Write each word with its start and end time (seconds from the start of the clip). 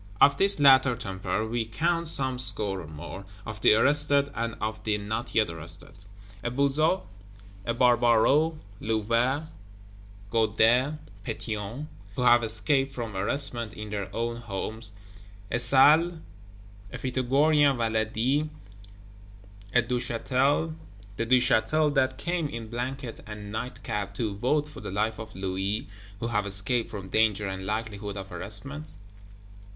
Of 0.19 0.37
this 0.37 0.59
latter 0.59 0.95
temper 0.95 1.45
we 1.45 1.63
count 1.63 2.07
some 2.07 2.39
score 2.39 2.81
or 2.81 2.87
more, 2.87 3.23
of 3.45 3.61
the 3.61 3.75
Arrested, 3.75 4.31
and 4.33 4.55
of 4.59 4.83
the 4.83 4.97
Not 4.97 5.35
yet 5.35 5.51
arrested: 5.51 6.05
a 6.41 6.49
Buzot, 6.49 7.03
a 7.67 7.75
Barbaroux, 7.75 8.57
Louvet, 8.79 9.43
Guadet, 10.31 10.95
Pétion, 11.23 11.85
who 12.15 12.23
have 12.23 12.43
escaped 12.43 12.91
from 12.91 13.13
Arrestment 13.15 13.73
in 13.75 13.91
their 13.91 14.09
own 14.15 14.37
homes; 14.37 14.93
a 15.51 15.59
Salles, 15.59 16.15
a 16.91 16.97
Pythagorean 16.97 17.77
Valady, 17.77 18.49
a 19.71 19.83
Duchâtel, 19.83 20.73
the 21.15 21.27
Duchâtel 21.27 21.93
that 21.93 22.17
came 22.17 22.47
in 22.49 22.71
blanket 22.71 23.19
and 23.27 23.51
night 23.51 23.83
cap 23.83 24.15
to 24.15 24.35
vote 24.35 24.67
for 24.67 24.81
the 24.81 24.89
life 24.89 25.19
of 25.19 25.35
Louis, 25.35 25.87
who 26.19 26.25
have 26.29 26.47
escaped 26.47 26.89
from 26.89 27.09
danger 27.09 27.47
and 27.47 27.67
likelihood 27.67 28.17
of 28.17 28.29
Arrestment. 28.31 28.87